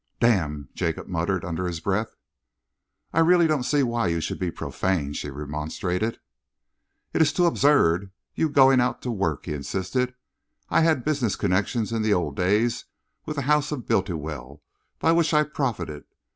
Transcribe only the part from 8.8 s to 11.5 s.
out to work," he insisted. "I had business